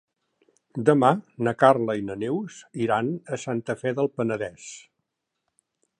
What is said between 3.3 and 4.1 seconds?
a Santa Fe